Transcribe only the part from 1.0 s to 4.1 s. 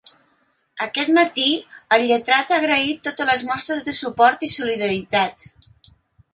matí, el lletrat ha agraït totes les mostres de